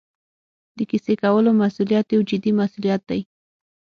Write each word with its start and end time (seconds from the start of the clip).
د 0.77 0.79
کیسې 0.89 1.13
کولو 1.23 1.49
مسوولیت 1.61 2.07
یو 2.11 2.21
جدي 2.29 2.51
مسوولیت 2.59 3.01
دی. 3.09 3.21